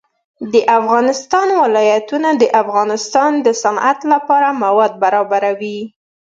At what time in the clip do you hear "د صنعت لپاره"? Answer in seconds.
3.45-4.47